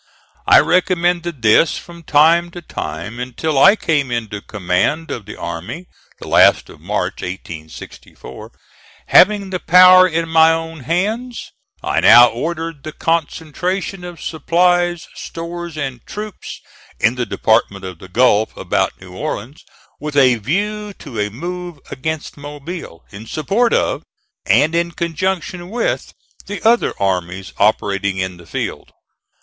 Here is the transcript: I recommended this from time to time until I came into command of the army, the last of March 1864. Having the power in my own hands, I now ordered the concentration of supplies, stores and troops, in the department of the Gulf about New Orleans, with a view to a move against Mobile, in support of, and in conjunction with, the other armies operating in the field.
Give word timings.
I 0.47 0.59
recommended 0.59 1.43
this 1.43 1.77
from 1.77 2.01
time 2.01 2.49
to 2.57 2.61
time 2.63 3.19
until 3.19 3.59
I 3.59 3.75
came 3.75 4.09
into 4.09 4.41
command 4.41 5.11
of 5.11 5.27
the 5.27 5.37
army, 5.37 5.85
the 6.17 6.27
last 6.27 6.71
of 6.71 6.81
March 6.81 7.21
1864. 7.21 8.51
Having 9.09 9.51
the 9.51 9.59
power 9.59 10.07
in 10.07 10.27
my 10.27 10.53
own 10.53 10.79
hands, 10.79 11.51
I 11.83 11.99
now 11.99 12.29
ordered 12.29 12.81
the 12.81 12.93
concentration 12.93 14.03
of 14.03 14.19
supplies, 14.19 15.07
stores 15.13 15.77
and 15.77 16.03
troops, 16.07 16.61
in 16.99 17.13
the 17.13 17.27
department 17.27 17.85
of 17.85 17.99
the 17.99 18.09
Gulf 18.09 18.57
about 18.57 18.99
New 18.99 19.13
Orleans, 19.15 19.63
with 19.99 20.17
a 20.17 20.37
view 20.37 20.93
to 20.93 21.19
a 21.19 21.29
move 21.29 21.79
against 21.91 22.37
Mobile, 22.37 23.05
in 23.11 23.27
support 23.27 23.71
of, 23.71 24.01
and 24.47 24.73
in 24.73 24.93
conjunction 24.93 25.69
with, 25.69 26.11
the 26.47 26.59
other 26.67 26.95
armies 26.99 27.53
operating 27.59 28.17
in 28.17 28.37
the 28.37 28.47
field. 28.47 28.93